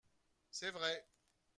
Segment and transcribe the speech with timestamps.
[0.49, 1.05] C’est vrai